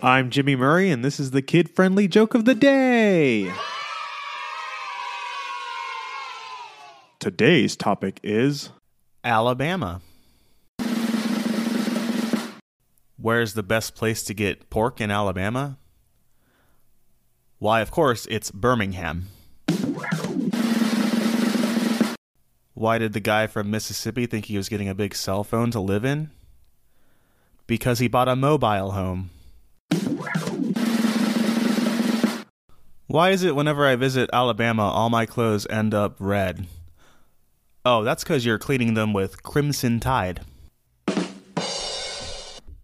I'm 0.00 0.30
Jimmy 0.30 0.54
Murray, 0.54 0.92
and 0.92 1.04
this 1.04 1.18
is 1.18 1.32
the 1.32 1.42
kid 1.42 1.68
friendly 1.68 2.06
joke 2.06 2.34
of 2.34 2.44
the 2.44 2.54
day. 2.54 3.52
Today's 7.18 7.74
topic 7.74 8.20
is 8.22 8.70
Alabama. 9.24 10.00
Where's 13.16 13.54
the 13.54 13.64
best 13.64 13.96
place 13.96 14.22
to 14.22 14.34
get 14.34 14.70
pork 14.70 15.00
in 15.00 15.10
Alabama? 15.10 15.78
Why, 17.58 17.80
of 17.80 17.90
course, 17.90 18.24
it's 18.30 18.52
Birmingham. 18.52 19.26
Why 22.74 22.98
did 22.98 23.14
the 23.14 23.20
guy 23.20 23.48
from 23.48 23.72
Mississippi 23.72 24.26
think 24.26 24.44
he 24.44 24.56
was 24.56 24.68
getting 24.68 24.88
a 24.88 24.94
big 24.94 25.16
cell 25.16 25.42
phone 25.42 25.72
to 25.72 25.80
live 25.80 26.04
in? 26.04 26.30
Because 27.66 27.98
he 27.98 28.06
bought 28.06 28.28
a 28.28 28.36
mobile 28.36 28.92
home. 28.92 29.30
Why 33.10 33.30
is 33.30 33.42
it 33.42 33.56
whenever 33.56 33.86
I 33.86 33.96
visit 33.96 34.28
Alabama, 34.34 34.82
all 34.82 35.08
my 35.08 35.24
clothes 35.24 35.66
end 35.70 35.94
up 35.94 36.16
red? 36.18 36.66
Oh, 37.82 38.04
that's 38.04 38.22
because 38.22 38.44
you're 38.44 38.58
cleaning 38.58 38.92
them 38.92 39.14
with 39.14 39.42
Crimson 39.42 39.98
Tide. 39.98 40.42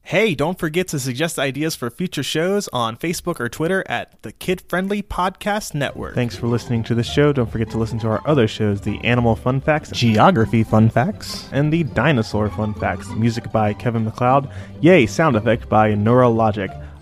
Hey, 0.00 0.34
don't 0.34 0.58
forget 0.58 0.88
to 0.88 0.98
suggest 0.98 1.38
ideas 1.38 1.76
for 1.76 1.90
future 1.90 2.22
shows 2.22 2.68
on 2.68 2.96
Facebook 2.96 3.38
or 3.38 3.50
Twitter 3.50 3.84
at 3.86 4.22
the 4.22 4.32
Kid 4.32 4.62
Friendly 4.66 5.02
Podcast 5.02 5.74
Network. 5.74 6.14
Thanks 6.14 6.36
for 6.36 6.46
listening 6.46 6.84
to 6.84 6.94
the 6.94 7.02
show. 7.02 7.30
Don't 7.30 7.50
forget 7.50 7.68
to 7.72 7.78
listen 7.78 7.98
to 7.98 8.08
our 8.08 8.26
other 8.26 8.48
shows 8.48 8.80
the 8.80 8.98
Animal 9.04 9.36
Fun 9.36 9.60
Facts, 9.60 9.90
Geography 9.90 10.64
Fun 10.64 10.88
Facts, 10.88 11.50
and 11.52 11.70
the 11.70 11.84
Dinosaur 11.84 12.48
Fun 12.48 12.72
Facts. 12.72 13.10
Music 13.10 13.52
by 13.52 13.74
Kevin 13.74 14.06
MacLeod. 14.06 14.50
Yay, 14.80 15.04
sound 15.04 15.36
effect 15.36 15.68
by 15.68 15.92
Neurologic. 15.92 16.70